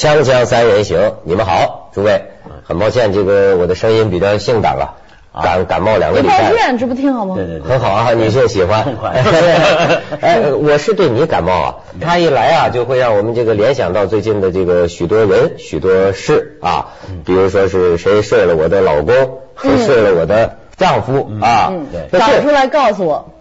[0.00, 2.22] 锵锵三人行，你们好，诸位，
[2.64, 4.96] 很抱歉，这个我的声音比较性感了，
[5.42, 6.38] 感感冒两个礼拜。
[6.38, 6.48] 了。
[6.48, 7.34] 你抱怨，这不挺好吗？
[7.36, 8.82] 对对对，很好啊，女性喜欢。
[8.82, 9.10] 痛快。
[10.22, 16.94] 哎，我是对你感冒啊，他一来啊，就会让我们这个联想到最近的这个许多人、许多事啊，
[17.26, 21.74] 比如说是谁睡了我的老公，谁睡了我的丈夫啊。
[22.10, 23.34] 找出来告诉我。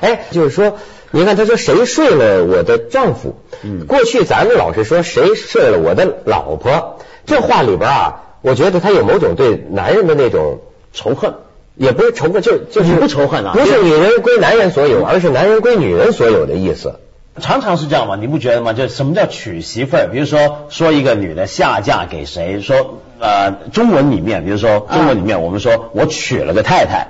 [0.00, 0.78] 哎，就是说，
[1.10, 3.36] 你看他说谁睡了我的丈夫？
[3.62, 10.60] 嗯过去咱们老是说谁睡了我的老婆，这话里边啊，我觉得他有某种对男人的那种
[10.92, 11.34] 仇恨。
[11.74, 16.96] 也不是仇恨，就就是你不仇恨啊不是女人归男人所有，而是男人归女人所有的意思。
[17.40, 18.74] 常常是这样嘛，你不觉得吗？
[18.74, 20.08] 就什么叫娶媳妇儿？
[20.12, 27.08] 比如说说一个女的下嫁给谁，说呃中文里面，比如说中文里面我们说我娶了个太太，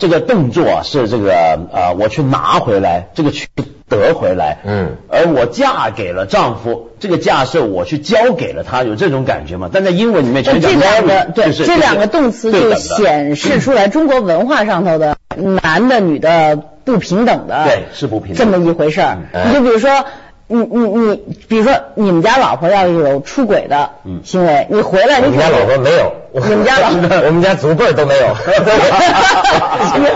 [0.00, 1.32] 这个动作啊是这个
[1.72, 3.46] 呃我去拿回来，这个去
[3.88, 9.70] 得回来，嗯而我嫁给了丈夫，这个嫁是我去交给了他，有这种感觉吗？
[9.72, 19.18] 但在英文里面全讲这两个对就是这两个动词就显示出来中国文化上头的男的女的不平等的，对是不平等这么一回事儿。
[19.32, 20.04] 嗯你就比如说。
[20.52, 21.16] 你你你，
[21.48, 28.26] 比如说你们家老婆要有出轨的嗯行为，你回来你我们家老婆没有，你们家老 婆我们家祖辈都没有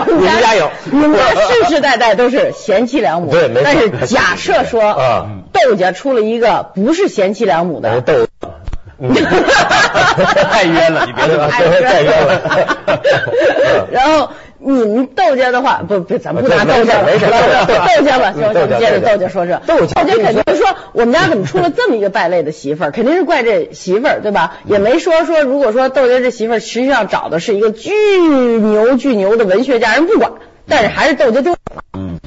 [0.07, 3.31] 你们家有，你们家世世代代都是贤妻良母。
[3.31, 8.27] 对没错但是假设说啊，窦家出了一个不是贤妻良母的，窦。
[8.97, 12.41] 太冤了你别太冤了
[13.91, 14.29] 然后
[14.73, 17.31] 你们窦家的话，不不，咱们不拿窦家了，没事窦
[18.03, 19.61] 家吧，行，接着窦家说这。
[19.67, 24.57] 窦家肯定是说，我们家怎么出了这么一个败类的媳妇儿，肯定是怪这媳妇儿，对吧？
[24.65, 30.31] 也没说说，如果说窦家这媳妇儿实际上找的是一个巨牛巨牛的文学家，人不管，
[30.67, 31.53] 但是还是窦家丢。
[31.53, 31.57] 嗯，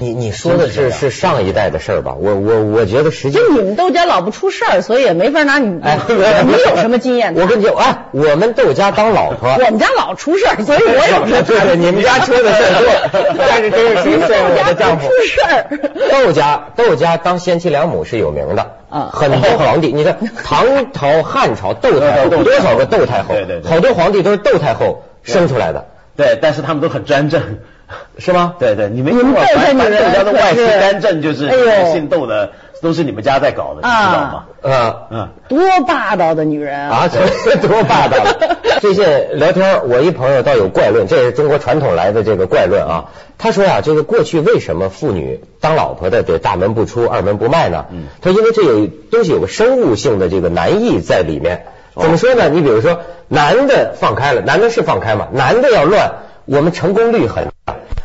[0.01, 2.15] 你你说的是是上一代的事儿吧？
[2.19, 7.35] 我我我觉得实际就你们窦家老不出事儿，所以也没法拿你，哎，你 有什么经验？
[7.37, 15.13] 我跟你讲，哎，我们窦家当老婆，我们家老出事儿，所以我有什么对对，你们家出的事儿多， 但是真是谁睡了我的丈夫出？
[15.25, 15.67] 事儿。
[16.11, 25.87] 窦家窦家当贤妻良母是有名的，啊很多皇帝，你看唐朝、汉朝窦太后多少个窦太后，对对对好多皇帝都是窦太后生出来的，
[26.17, 27.59] 对，但是他们都很专政。
[28.19, 28.55] 是吗？
[28.59, 31.49] 对对，你们听过窦家女人凡凡窦家的外戚可是干政就是
[31.93, 32.51] 姓窦的，
[32.83, 34.45] 都是你们家在搞的，你知道吗？
[34.63, 38.17] 啊嗯，多霸道的女人啊，这多霸道！
[38.81, 39.05] 最近
[39.39, 43.05] 聊天，我一朋友倒有怪论，这是中国传统来的这个怪论啊。
[43.39, 47.87] 他说呀、这个过去为什么妇女当老婆的得大门不出二门不迈呢？
[47.91, 51.67] 嗯他说因为这有东西有个生物性的这个难易在里面。
[51.95, 52.49] 怎么说呢？
[52.49, 56.13] 你比如说，男的放开了，男的是放开嘛，男的要乱，
[56.45, 57.53] 我们成功率很大，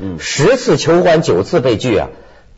[0.01, 2.09] 嗯十次求欢九次被拒啊。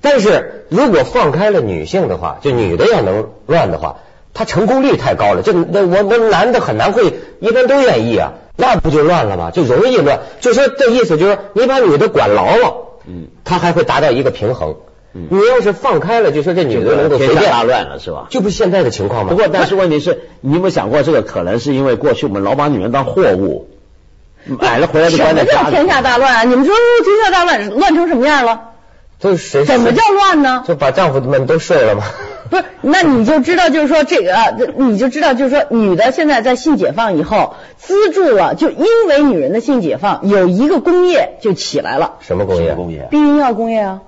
[0.01, 3.97] 但是如果放开了女性的话，就女的要能乱的话，
[4.33, 5.41] 她成功率太高了。
[5.41, 9.51] 就那我我男的很难会，一般都愿意啊，那不就乱了吗？
[9.51, 10.19] 就容易乱。
[10.41, 14.75] 就说这意思就是说，你把女的管牢了，嗯，她还会达到一个平衡。
[15.17, 18.27] 嗯你要是放开了，就说这女的能够随便大乱了是吧？
[18.29, 19.29] 就不是现在的情况吗？
[19.29, 23.69] 不过，但是问题是，你有没有想过，这个可能是因为过去我们老把女人当货物，
[24.45, 25.65] 买了回来就什关在家里。
[25.65, 26.43] 么叫天下大乱啊？
[26.43, 26.73] 你们说
[27.03, 28.61] 天下大乱，乱成什么样了？
[29.19, 29.65] 都是谁？
[29.65, 30.63] 怎么叫乱呢？
[30.67, 32.03] 就把丈夫们都睡了吗？
[32.49, 34.47] 不是，那你就知道，就是说这个，啊
[34.77, 42.75] 你就知道，就是说，女的现在在性解放以后，资助了，就因为女人的性解放，有一个工业就起来了，什么工业？
[42.75, 43.07] 工业？
[43.09, 44.01] 避孕药工业啊，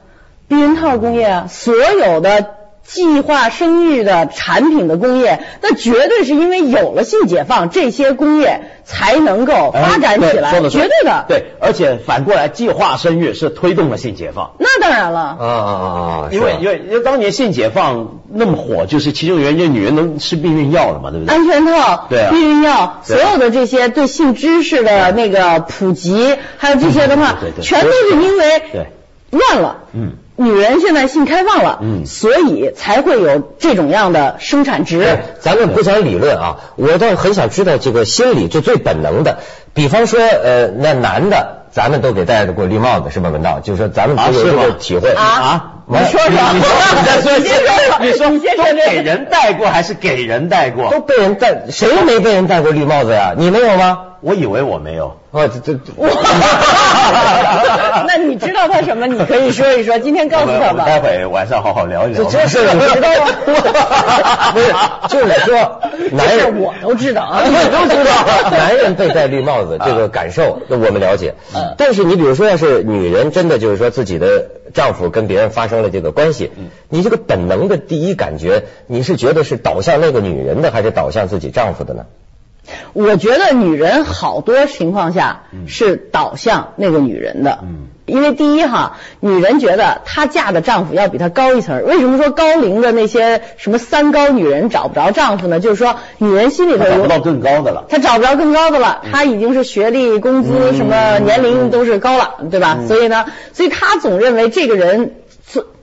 [0.48, 2.46] 避孕套工业啊，所有的
[2.88, 11.26] 计划生育的产品的工业，那绝对是因为有了性解放，这些工业才能够发展起来，绝对的。
[11.28, 14.52] 对，而且反过来，计划生育是推动了性解放。
[14.58, 15.20] 那当然了。
[15.20, 15.86] 啊啊啊
[16.28, 16.30] 啊！
[16.32, 21.36] 因为因为因为当年性解放那么火，就是其中原因，女人能吃避孕药了嘛，对不对？
[21.36, 28.86] 安全套、对啊避孕药，所有的这些对性知识的那个普及，还有这些的话对对，对全都是因为对
[29.32, 29.80] 乱了。
[29.92, 35.02] 嗯，女人现在性开放了，嗯所以才会有这种样的生产值。
[35.02, 39.40] 哎咱们不讲理论啊，我倒很想知道这个心理就最本能的，
[39.74, 43.30] 比方说呃，那男的咱们都给戴过绿帽子是吧？
[43.30, 46.70] 文道，就是说咱们都有这个体会啊完你说说你说
[47.00, 50.92] 你再说 你先说说你说你先说都这给人戴过还是给人戴过？
[50.92, 53.34] 都被人戴，谁没被人戴过绿帽子呀？
[53.38, 54.00] 你没有吗？
[54.22, 55.18] 我以为我没有。
[55.32, 55.74] 哦，这这，
[58.08, 59.06] 那你知道他什么？
[59.08, 60.86] 你可以说一说，今天告诉他吧。
[60.86, 62.24] 待会晚上好好聊一聊。
[62.26, 63.28] 这事你知道吗？
[64.54, 64.74] 不是，
[65.10, 65.82] 就是说，
[66.12, 71.36] 男人我都知道啊， 你都知道，男人被戴绿帽子这个感受，我们了解。
[71.56, 76.52] 嗯但是你比如说，要是女人真的就是说自己的丈夫跟别人发生了这个关系，
[76.90, 82.06] 你这个本能的第一感觉，你是觉得是倒向那个女人的，还是倒向自己丈夫的呢？
[82.94, 87.60] 我觉得女人好多情况下是倒向那个女人的。
[87.64, 91.84] 嗯因为第一哈，女人觉得她嫁的丈夫要比她高一层。
[91.84, 95.60] 为什么说高龄的那些什么三高女人找不着丈夫呢？
[95.60, 97.84] 就是说女人心里头有找不到更高的了。
[97.90, 102.80] 她找不着更高的了，她已经是学历、工资、什么年龄都是高了，对吧？
[102.88, 105.16] 所以呢，所以她总认为这个人，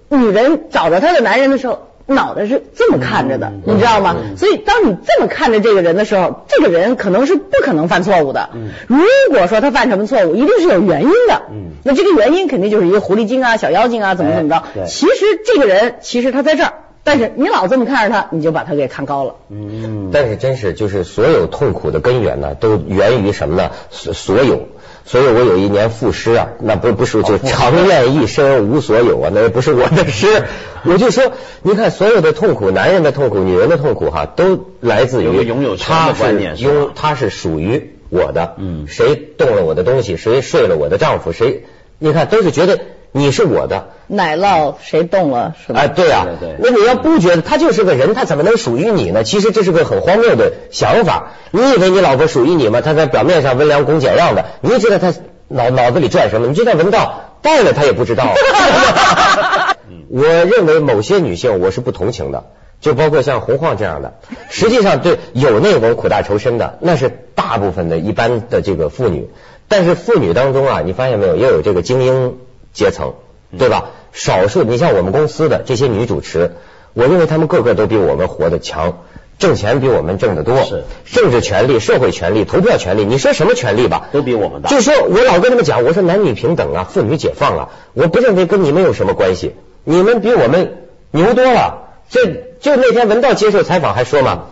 [0.09, 1.89] 女人找着她的男人的时候。
[2.07, 4.17] 脑袋是这么看着的，你知道吗？
[4.37, 8.51] 所以当你这么看着这个人的时候，这个人可能是不可能犯错误的。
[8.87, 8.99] 如
[9.31, 11.43] 果说他犯什么错误，一定是有原因的。
[11.83, 14.87] 那这个原因肯定就是一个狐狸精啊、小妖精啊，怎么怎么着。
[14.87, 15.15] 其实
[15.47, 16.75] 这个人其实他在这儿，
[17.05, 19.37] 但是你老这么看着他，你就把他给看高了。
[19.49, 23.71] 嗯，但是真是就是所有痛苦的根源呢，都源于什么呢？
[23.91, 24.69] 所所有。
[25.07, 30.45] 所以我有一年赋诗啊，那不不是就长愿一生无所有啊，那也不是我的诗。
[30.87, 36.75] 我就说，你看所有的痛苦，男人的痛苦，女人的痛苦哈，都来自于有拥有权他的观念是是吧？
[36.75, 38.87] 拥他是属于我的，嗯。
[38.89, 41.65] 谁动了我的东西，谁睡了我的丈夫，谁
[41.99, 42.81] 你看都是觉得
[43.17, 45.83] 你是我的，奶酪谁动了是吧？
[45.83, 49.23] 哎，对啊，对对那你要不觉得他就是个人，他怎么能属于你呢？
[49.23, 51.29] 其实这是个很荒谬的想法。
[51.53, 52.81] 你以为你老婆属于你吗？
[52.81, 55.15] 她在表面上温良恭俭让的，你知道她
[55.47, 56.49] 脑脑子里转什么？
[56.49, 58.27] 你就算闻到带了，她也不知道。
[60.11, 62.47] 我认为某些女性我是不同情的，
[62.81, 64.15] 就包括像洪晃这样的。
[64.51, 69.29] 实际上，对有那种苦大仇深的，那是大部分的一般的这个妇女。
[69.69, 72.37] 但是妇女当中啊，你发现没有，也有这个精英
[72.75, 73.15] 阶层，
[73.57, 73.87] 对吧？
[74.13, 76.53] 少数，你像我们公司的这些女主持，
[76.93, 78.99] 我认为她们个个都比我们活得强，
[79.39, 84.09] 挣钱比我们挣得多，是政治权利、社会权利、投票权利，你说什么权利吧？
[84.13, 84.69] 都比我们大。
[84.69, 89.55] 就说我老跟他们讲，我说男女平等啊，妇女解放啊，我不认为跟你们有什么关系，
[89.85, 91.81] 你们比我们牛多了。
[92.11, 92.27] 这
[92.61, 94.45] 就那天文道接受采访还说嘛，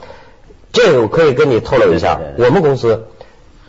[0.72, 3.04] 这个我可以跟你透露一下我们公司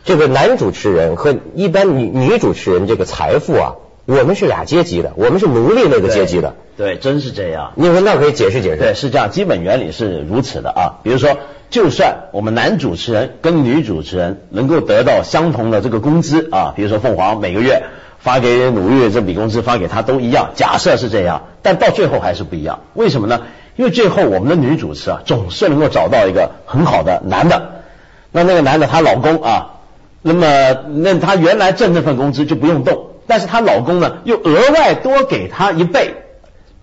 [0.06, 6.56] 这个男主持人和一般女女主持人这个财富啊，我们是俩阶级的，我们是奴隶那个阶级的。
[6.76, 7.72] 对，真是这样。
[7.76, 8.78] 你说那可以解释解释。
[8.78, 10.82] 对，是这样，基本原理是如此的啊。
[11.04, 11.38] 比如说，
[11.70, 17.84] 就算我们男主持人跟女主持人能够得到相同的这个工资啊，比如说凤凰每个月
[18.20, 22.82] 发给鲁豫这笔工资发给他都一样，假设是这样，但到最后还是不一样。
[22.94, 23.42] 为什么呢？
[23.76, 27.84] 因为最后我们的女主持啊，总是能够找到一个很好的男的，
[28.32, 29.80] 那那个男的她老公啊，
[30.22, 30.46] 那么
[30.90, 36.18] 那他原来挣那份工资就不用动，但是她老公呢又额外多给她一倍。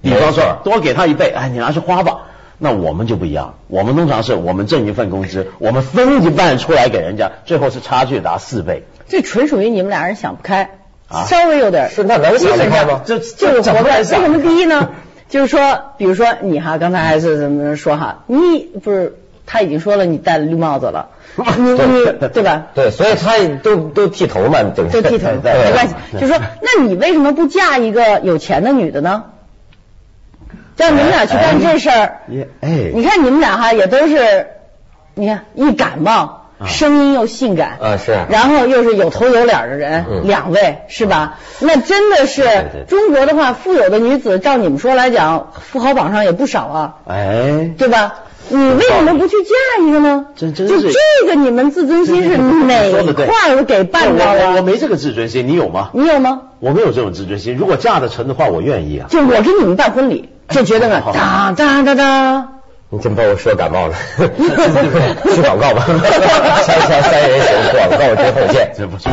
[0.03, 2.23] 比方说多给她一倍，哎，你拿去花吧。
[2.59, 8.83] 那我们就不一样，我们通常是我们挣一份工资，我们分一半出来给人家，最后是差距达四倍。
[9.07, 10.71] 这纯属于你们俩人想不开，
[11.09, 13.03] 啊稍微有点是那能想得开吗？
[13.07, 13.99] 这就是活该。
[13.99, 14.91] 为什么第一呢？
[15.29, 19.15] 就是说，比如说你哈，刚才还是怎么说哈，你不是
[19.47, 22.67] 他已经说了你戴了绿帽子了，对吧？
[22.75, 25.03] 对，所以他都都剃头嘛， 对不对？
[25.03, 25.95] 就剃头，对没关系。
[26.21, 29.25] 就说，那你为什么不嫁一个有钱的女的呢？
[30.77, 32.21] 让你们俩去干这事儿。
[32.61, 34.47] 哎，你看你们俩哈也都是，
[35.15, 41.39] 你看一感冒，啊声音又性感啊是然后又是有头有脸的人，嗯两位是吧？
[41.61, 42.43] 那真的是
[42.89, 48.15] 中国的话，富有的女子，照你们说来讲，富豪榜上也不少啊，哎，对吧？
[48.51, 50.27] 你为什么不去嫁一个呢？
[50.37, 50.89] 真真就这
[51.27, 54.63] 个，你们自尊心是哪块儿给绊着我我我？
[54.63, 55.91] 没这个自尊心，你有吗？
[55.95, 56.41] 你有吗？
[56.59, 57.57] 我没有这种自尊心。
[57.57, 59.07] 如果嫁得成的话，我愿意啊。
[59.09, 62.49] 就我给你们办婚礼，就觉得呢，哒哒哒哒。
[62.93, 68.73] 你真把我说感冒了， 去广告吧， 锵锵三人行，广告之后见。
[68.77, 69.09] 这不是。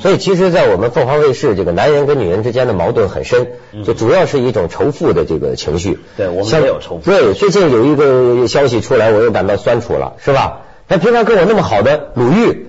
[0.00, 3.48] 所以其实，在我们凤凰卫视，这个男人跟女人之间的矛盾很深，
[3.84, 5.98] 就主要是一种仇富的这个情绪。
[6.16, 10.62] 对我们像也有仇富对，最近有一个消息出来，我又感到酸楚了，是吧？
[10.88, 12.66] 那平常跟我那么好的鲁豫，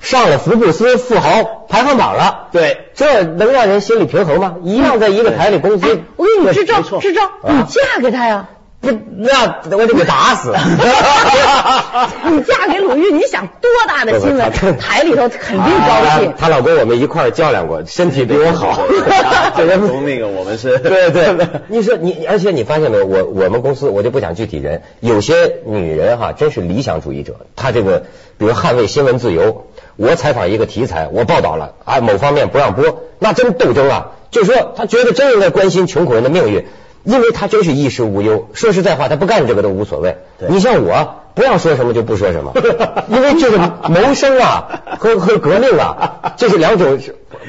[0.00, 4.56] 上了福布斯富豪排行榜了，对，这能让人心理平衡吗？
[4.62, 8.48] 一样在一个台里工资，哎我给你支招支招，啊你嫁给他呀。
[8.82, 10.52] 不，那我得给打死。
[12.28, 14.50] 你嫁给鲁豫，你想多大的新闻？
[14.76, 16.34] 台里头肯定高兴。
[16.36, 18.82] 她老公我们一块儿较量过，身体比我好。
[19.56, 21.36] 这个从那个我们是，对对。
[21.68, 23.06] 你说你，而且你发现没有？
[23.06, 27.36] 我我们公司我就不讲具体人，有些女人哈，真是理想主义者。
[27.54, 28.02] 她这个，
[28.36, 34.06] 比如捍卫新闻自由，我采访一个题材，我报道了啊，某方面不让播，那真斗争啊！
[34.32, 36.66] 就是说，她觉得真应该关心穷苦人的命运。
[37.04, 40.16] 因为他真是衣食无忧，说实在话，他不干这个都无所谓。
[40.48, 42.52] 你像我，不让说什么就不说什么，
[43.08, 46.98] 因为这个谋生啊和和革命啊，这是两种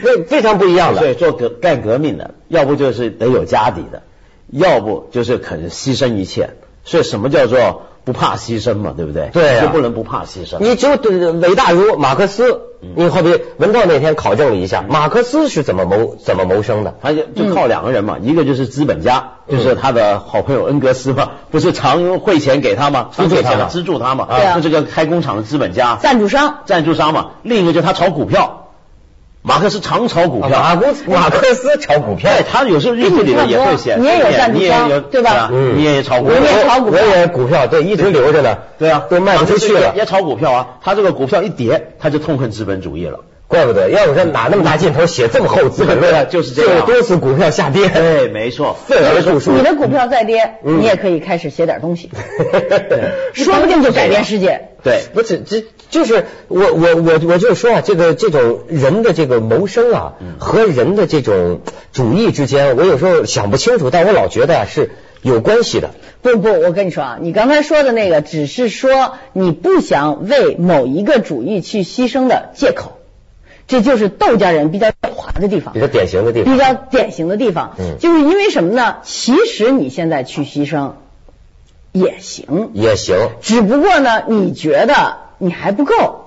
[0.01, 1.01] 非非常不一样的。
[1.01, 4.01] 所以做革干革命的，要不就是得有家底的，
[4.49, 6.51] 要不就是肯牺牲一切。
[6.85, 7.83] 所以什么叫做？
[8.05, 9.29] 不怕牺牲嘛，对不对？
[9.31, 10.57] 对就不能不怕牺牲。
[10.59, 10.89] 你就
[11.39, 12.61] 伟大如马克思，
[12.95, 16.95] 你好比文道那天考证了一下，马克思是怎么谋怎么谋生的？
[17.01, 23.09] 他就就靠两个人嘛，一个就是资本家，就是他的好朋友恩格斯嘛，不是常汇钱给他吗？
[23.11, 24.27] 资助他，资助他嘛。
[24.29, 27.31] 啊，就这个开工厂的资本家，赞助商，赞助商嘛。
[27.43, 28.62] 另一个就是他炒股票。
[29.45, 35.49] 马克思常炒股票，马克思马克思炒股票，他有时候日记里面也会写，你也有赞助商，对吧？
[35.51, 43.19] 嗯，你也炒股票，我也炒股票，我也股票，对，一直留着呢，对啊，都卖不出去了，也炒股票啊，他这个股票一跌，他就痛恨资本主义了。
[43.47, 46.87] 怪不得，要不说哪那么大劲头写这么厚《资本论》，就是这样。
[46.87, 48.75] 多次股票下跌，对，没错。
[48.87, 49.51] 愤而著书。
[49.51, 52.09] 你的股票再跌，你也可以开始写点东西，
[53.33, 54.69] 说不定就改变世界。
[54.83, 64.89] 对，不是，这就是我我我我就说啊，这个这种人的这个谋生啊，和人的这种主义之间，我有时候想不清楚，但我老觉得啊是
[65.21, 65.91] 有关系的。
[66.23, 72.97] 不不，我跟你说啊，你刚才说的那个，只是说你不想为某一个主义去牺牲的借口。
[73.67, 78.97] 这就是窦家人比较狡猾的地方，比较典型的地方，比较典型的地方，嗯，就是因为什么呢？
[79.03, 80.91] 其实你现在去牺牲
[81.91, 86.25] 也行，也行，只不过呢，你觉得你还不够，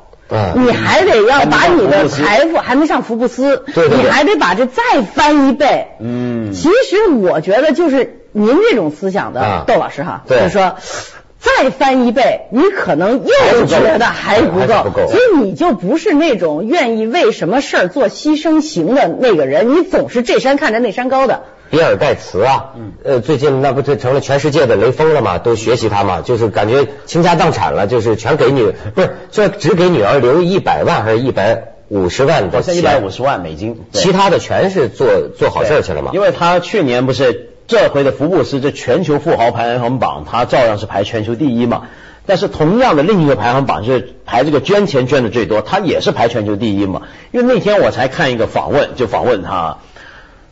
[0.56, 10.76] 你还得要把你的财富还没上福布斯，对你还得把这再翻一倍，嗯，其实我觉得就是您这种思想的窦老师哈，就是说。
[11.56, 21.44] 再翻一倍，你可能又觉得还不够，所以你就不是那种愿意为什么事儿做牺牲型的那个人，你总是这山看着那山高的。
[21.70, 25.38] 比尔盖茨啊，呃，最近那不就成了全世界的雷锋了吗？
[25.38, 32.76] 都学习他嘛，就是感觉倾家荡产了，就是全给你，不是，这只给女儿留一百万还是一百五十万的钱？
[32.76, 36.10] 一百五十万美金，其他的全是做做好事去了嘛？
[36.12, 37.50] 因为他去年不是。
[37.66, 41.82] 这回的福布斯这全球富豪排行榜，他照样是排全球第一嘛。
[42.28, 47.02] 但是同样的另一个排行榜就是排这个捐钱捐的最多，他也是排全球第一嘛。
[47.30, 49.78] 因为那天我才看一个访问，就访问他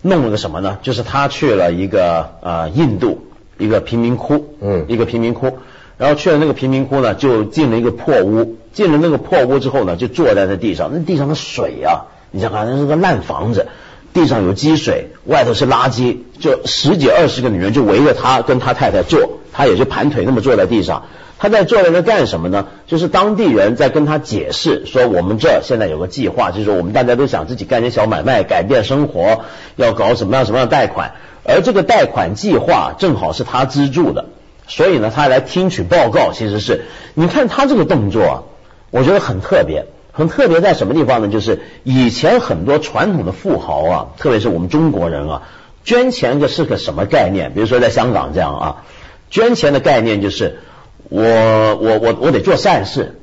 [0.02, 0.78] 弄了个什么呢？
[0.83, 3.26] 就是他去了一个呃印度
[3.59, 5.59] 一个贫民窟，嗯，一个贫民窟，
[5.99, 13.66] 然后去了那个贫民窟呢，就进了一个破屋，进了那个破屋之后呢，就坐在那地上，那地上的水啊，你想看那是个烂房子。
[14.14, 21.06] 地上有积水，外头是垃圾，就十几二十个女人就围着他跟他太太坐，他也就盘腿那么坐在地上。
[21.37, 22.68] 他在坐在那干什么呢？
[22.87, 29.42] 就是当地人在跟他解释说，我们这现在有个计划，就是我们大家都想自己干点小买卖，改变生活，
[29.76, 34.26] 要搞什么样什么样的贷款，而这个贷款计划正好是他资助的，
[34.68, 36.33] 所以呢，他来听取报告。
[36.33, 38.47] 其实是你看他这个动作，
[38.90, 39.87] 我觉得很特别。
[40.16, 41.28] 很特别在什么地方呢？
[41.28, 45.42] 就是以前很多传统的富豪啊，特别是我们中国人啊，
[45.85, 47.52] 捐钱这是个什么概念？
[47.52, 48.85] 比如说在香港这样啊，
[49.28, 50.61] 捐钱的概念就是
[51.09, 53.21] 我我我我得做善事，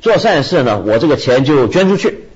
[0.00, 2.28] 做善事呢，我这个钱就捐出去，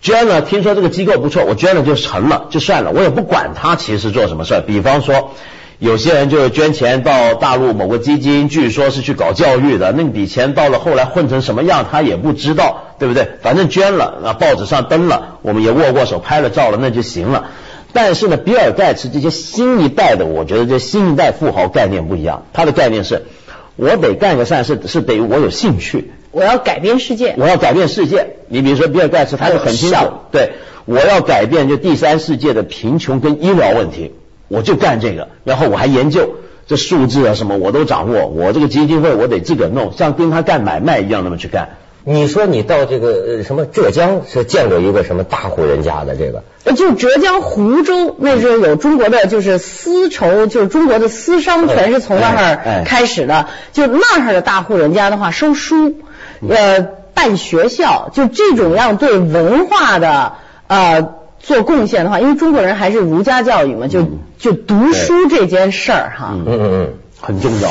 [0.00, 4.60] 捐了，听说这个机构不错，我捐了就成了，就算了，我也不管他其实做什么事儿。
[4.60, 5.30] 比方说。
[5.82, 13.26] 有些人就是捐钱到大陆某个基金，据说是去搞教育的，那笔钱到了后来混成什么样，他也不知道，对不对？
[13.42, 17.46] 反正捐了，啊，报纸上登了，我们也握过手拍了照了，那就行了。
[17.92, 23.24] 但是呢，比尔盖茨这些新一代的，我觉得这新一代富豪概念不一样，他的概念是，
[23.74, 28.36] 我得干个善事，是得我有兴趣，我要改变世界，我要改变世界。
[28.46, 29.96] 你比如说比尔盖茨，他就很清楚，
[30.30, 30.52] 对，
[30.84, 34.12] 我要改变就第三世界的贫穷跟医疗问题。
[34.52, 36.34] 我就干这个，然后我还研究
[36.66, 38.26] 这数字啊什么我都掌握。
[38.26, 41.70] 我这个基金会我得自个弄，像跟他干买卖一样那么去干。
[42.04, 46.42] 你说你到这个什么浙江是见过一个什么大户人家的这个？
[46.74, 53.46] 就浙江湖州那时候有中国的就是丝绸，就是中国的丝商全是从那儿开始的。
[53.72, 55.94] 就那儿的大户人家的话，收书
[56.46, 60.34] 呃办学校，就这种样对文化的
[60.66, 61.21] 呃。
[61.42, 64.08] 做贡献的话，因为中国人还是儒家教育嘛，就
[64.38, 66.30] 就读书这件事儿哈。
[66.32, 67.68] 嗯嗯嗯，很重要。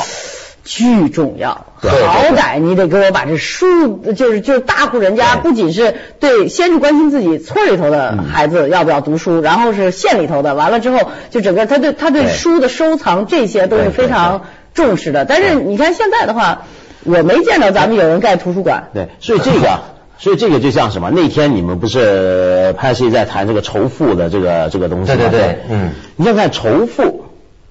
[0.64, 15.24] 巨重要，好歹你得给我把这书，就是就是大户人家，不仅是对，先是关心自己村里头的孩子要不要读书，然后是县里头的，完了之后就整个他对他对对书的收藏这些都是非常重视的。
[15.24, 16.62] 但是你看现在的话，
[17.02, 18.84] 我没见到咱们有人盖图书馆。
[18.94, 19.80] 对，所以这个，
[20.22, 21.10] 所以这个就像什么？
[21.10, 25.16] 那天你们不是潘西在谈这个仇富的这个这个东西吗？
[25.18, 27.24] 对对对嗯，你想看仇富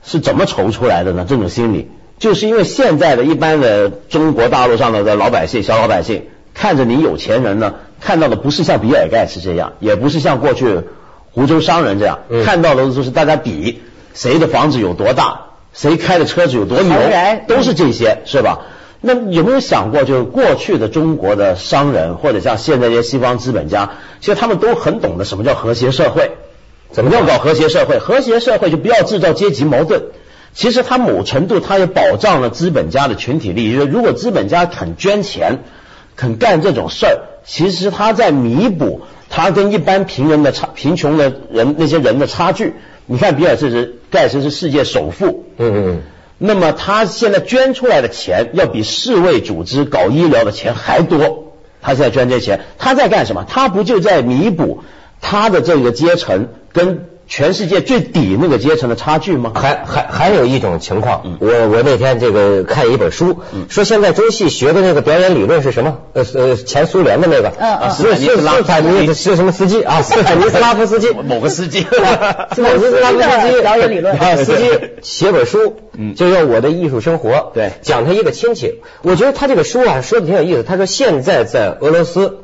[0.04, 1.26] 是怎么仇出来的呢？
[1.26, 1.90] 这种心理，
[2.20, 10.82] 就是因为现在的一般的中国大陆上的老百姓、小老百姓，看着你有钱人呢，看到的不是像比尔盖茨这样，也不是像过去
[11.32, 13.82] 湖州商人这样，嗯看到的都是大家比
[14.14, 16.98] 谁的房子有多大，谁开的车子有多牛，
[17.48, 18.60] 都是这些，是吧？
[19.02, 26.32] 那有没有想过，就是过去的中国的商人，或者像现在这些西方资本家，其实他们都很懂得什么叫和谐社会，
[26.92, 27.98] 怎么叫搞和谐社会？
[27.98, 30.04] 和谐社会就不要制造阶级矛盾。
[30.54, 33.74] 其实它某程度它也保障了资本家的群体利益。
[33.74, 35.60] 如果资本家肯捐钱，
[36.16, 42.74] 肯干这种事儿，其实他在弥补他跟一般贫人的差、贫穷的人那些人的差距。
[43.08, 43.58] 你看比尔
[44.12, 46.02] 盖茨是世界首富，嗯嗯嗯，
[46.44, 51.54] 那么他现在捐出来的钱要比世卫组织搞医疗的钱还多。
[51.84, 53.46] 他现在捐这些钱，他在干什么？
[53.48, 54.84] 他不就在弥补
[55.22, 59.54] 他的这个阶层跟全世界最底那个阶层的差距吗？
[59.56, 66.00] 还还还有一种情况，嗯我我那天这个看一本书，说现在中戏学的那个表演理论是什么？
[66.12, 70.02] 呃呃，前苏联的那个，嗯嗯斯斯斯坦尼是什么斯基啊？
[70.04, 71.84] 斯坦尼斯拉夫斯基，某个司机
[72.54, 74.70] 斯坦尼斯拉夫斯基 表演理论啊，司机
[75.02, 78.82] 写本书，嗯就叫《我的艺术生活》，对讲他一个亲戚。
[79.04, 80.64] 我觉得他这个书啊说的挺有意思。
[80.64, 82.40] 他说现在在俄罗斯。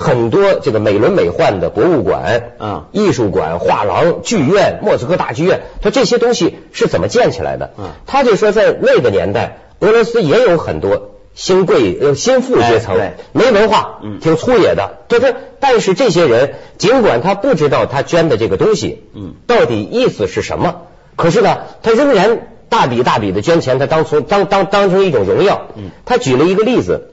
[0.00, 2.84] 很多这个美轮美奂的博物馆、嗯。
[2.92, 7.72] 艺术馆、画廊、剧院、莫斯科大剧院，他这些东西是怎么建起来的？
[7.76, 7.90] 嗯。
[8.06, 14.20] 他就说在那个年代，俄罗斯也有很多新贵呃新富阶层，哎没文化，嗯。
[14.20, 19.34] 挺粗野的，就是但是这些人尽管他不知道他捐的这个东西，嗯。
[19.48, 20.82] 到底意思是什么，
[21.16, 25.66] 可是呢，他仍然大笔大笔的捐钱，他当初当当当成一种荣耀。
[25.74, 25.90] 嗯。
[26.06, 27.10] 他举了一个例子，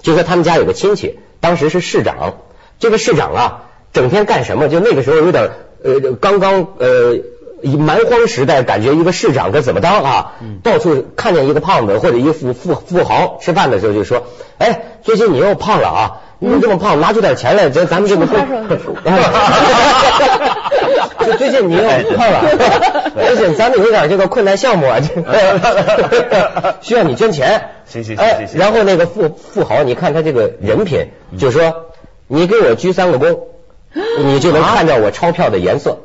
[0.00, 2.36] 就说他们家有个亲戚，当时是市长，
[2.78, 4.68] 这个市长啊，整天干什么？
[4.70, 5.50] 就那个时候有点
[5.84, 7.18] 呃，刚刚呃。
[7.62, 10.32] 以蛮荒时代，感觉一个市长该怎么当啊？
[10.62, 14.26] 到处看见一个胖子或者一个富富富豪吃饭的时候就说
[14.60, 16.20] ：“哎，最近你又胖了啊！
[16.40, 18.36] 你这么胖，拿出点钱来，咱咱们这么说
[18.76, 18.94] 说
[21.26, 21.82] 就 最近你又
[22.16, 22.40] 胖了，
[23.16, 27.70] 而且咱们有点这个困难项目啊，这个 需要你捐钱。
[27.86, 31.86] 行行行然后那个富富豪，你看他这个人品，就说
[32.26, 33.38] 你给我鞠三个躬，
[34.18, 35.98] 你就能看到我钞票的颜色。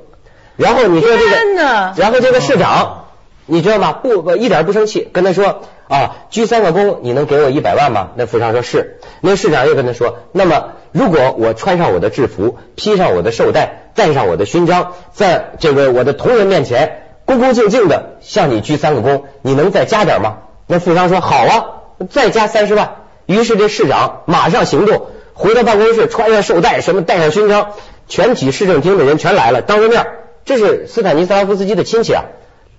[0.58, 1.64] 然后你说这个
[1.96, 3.06] 然后这个市长，
[3.50, 3.92] 你知道吗？
[3.94, 8.10] 不不，一点不生气，跟他说啊，鞠三个躬，你能给我一百万吗？
[8.16, 9.00] 那富商说是。
[9.22, 20.38] 那市长又跟他说，那么如果我穿上我的制服，披上我的绶带，戴上我的勋章，在这个我的同仁面前恭恭敬敬的向你鞠三个躬，你能再加点吗？
[20.68, 21.66] 那富商说好啊，
[22.10, 22.96] 再加三十万。
[23.26, 27.72] 于是这市长马上行动，回到办公室，穿上绶带，什么戴上勋章，
[28.08, 30.06] 全体市政厅的人全来了，当着面，
[30.46, 32.24] 这是斯坦尼斯拉夫斯基的亲戚啊，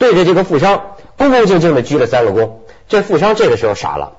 [0.01, 2.53] 对着这个富商恭恭敬敬的鞠了三个躬。
[2.89, 4.15] 这富商这个时候傻了，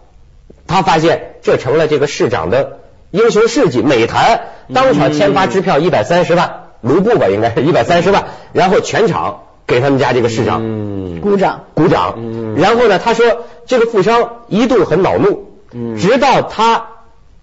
[0.68, 2.78] 他发现这成了这个市长的
[3.10, 4.42] 英雄事迹美谈，
[4.74, 11.64] 当场签发支票一百三十万卢布吧，应该是一百三十万，然后全场给他们家这个市长嗯鼓掌。
[11.74, 12.14] 鼓掌。
[12.18, 16.90] 嗯然后呢，他说这个富商一度很恼怒，嗯直到他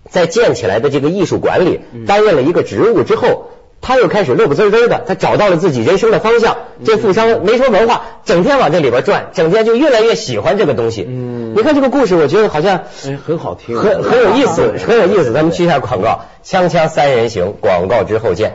[0.09, 3.51] 在建起来的这个艺术馆里嗯担任了一个职务之后。
[3.81, 6.55] 他又开始乐不滋滋的，他找到了自己人生的方向。
[6.55, 11.05] 嗯这富商没什么文化，整天往这里边转，整天就越来越喜欢这个东西。
[11.09, 15.33] 嗯你看这个故事，我觉得好像哎，很好听，很很有意思，很有意思。
[15.33, 18.53] 咱们去一下广告，锵锵三人行，广告之后见。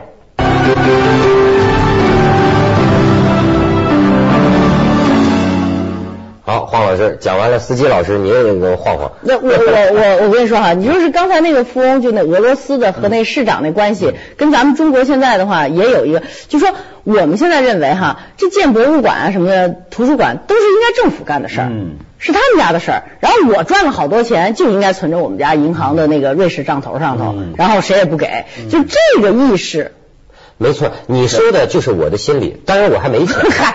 [6.46, 9.12] 好，黄老师讲完了，司机老师你也给我晃晃。
[9.22, 16.68] 那我我我我跟你说哈，你就是刚才那个富翁，就那俄罗斯的和那市长那关系，跟咱们中国现在的话也有一个，就说
[17.02, 23.04] 我们现在认为哈，这建博物馆啊什么的，图书馆都是应该政府干的事儿，嗯是他们家的事儿。
[23.20, 29.92] 然后我赚了好多钱，就应该存着我们家银行的那个瑞士账头上头，嗯然后谁也不给，就这个意识。
[30.56, 32.56] 没错，你说的就是我的心理。
[32.64, 33.26] 当然我还没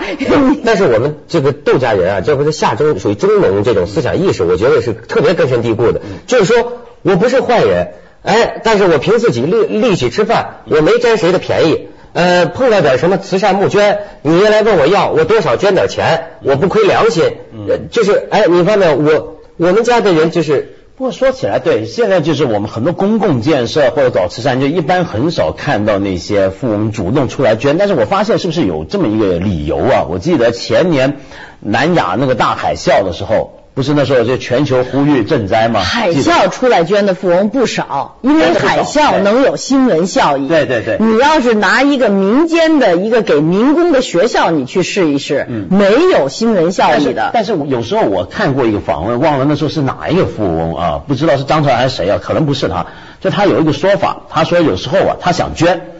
[0.64, 6.00] 但是我们这个窦家人啊，这不是下中属于中农这种思想意识，我觉得是特别根深蒂固的。
[6.26, 11.88] 就是说我不是坏人，哎，但是我凭自己力力气吃饭，我没占谁的便宜。
[12.12, 17.24] 呃，碰到点什么慈善募捐，你来问我要，我多少捐点钱，我不亏良心。
[17.68, 18.96] 呃就是，哎，你发现没有？
[18.96, 27.78] 我我们家的人就是不过说起来，对，现在就是我们很多公共建设或者搞慈善，就一般很少看到那些富翁主动出来捐。
[27.78, 30.04] 但是我发现是不是有这么一个理由啊？
[30.10, 31.16] 我记得前年
[31.60, 35.80] 南亚那个大海啸的时候，不是那时候就全球呼吁赈灾吗？
[35.80, 40.48] 海啸出来捐的富翁不少，因为海啸能有新闻效益。
[40.48, 47.30] 对对对你要是拿一个民间的一个给民工的学校，你去试一试，嗯没有新闻效益的。
[47.32, 51.00] 但是我有时候我看过一个访问，忘了那时候是哪一个富翁啊？
[51.06, 52.18] 不知道是张朝阳还是谁啊？
[52.20, 52.86] 可能不是他。
[53.20, 55.92] 就他有一个说法，他说有时候啊，他想捐，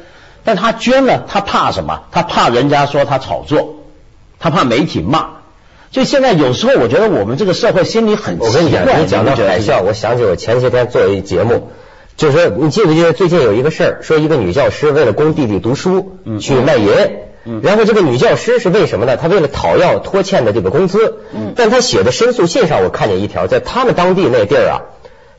[0.42, 2.00] 但他捐了，他怕什么？
[2.11, 3.76] 他怕人家说他炒作，
[4.38, 5.26] 他怕媒体骂。
[5.92, 8.48] 所以现在有时候我觉得我们这个社会心里很奇怪。
[8.48, 11.70] 我跟你讲，你讲到海啸，我想起我前些天做一节目，
[12.16, 16.88] 就是说你记不记得最近有一个事儿，说一个女教师为了供弟弟读书嗯去卖淫，
[17.44, 19.16] 嗯然后这个女教师是为什么呢？
[19.16, 24.74] 她为了讨要拖欠的这个工资，嗯但她写的申诉信上我看见一条，在他们当地那地儿啊，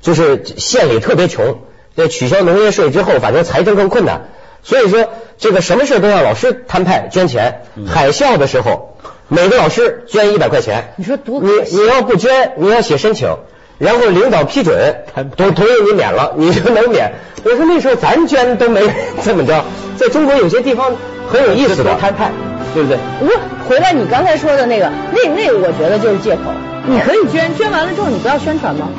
[0.01, 1.59] 就是县里特别穷，
[1.95, 4.23] 在取消农业税之后，反正财政更困难，
[4.63, 8.89] 所以说这个什么事都让老师摊派捐钱，嗯海啸的时候。
[9.33, 13.37] 每个老师捐一百块钱，你说多你你要不捐，你要写申请，
[13.77, 15.05] 然后领导批准，
[15.37, 17.13] 同同意你免了，你就能免。
[17.45, 18.81] 我说那时候咱捐都没
[19.23, 19.63] 这么着，
[19.95, 20.91] 在中国有些地方
[21.31, 22.29] 很有意思的摊派，
[22.73, 22.97] 对不对？
[23.21, 23.39] 不是，
[23.69, 26.51] 回来你刚才说的那个，那那个我觉得就是借口。
[26.85, 28.89] 你可以捐，捐完了之后你不要宣传吗？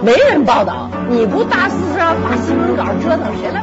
[0.00, 3.60] 没人报道，你不大肆上发新闻稿折腾谁来？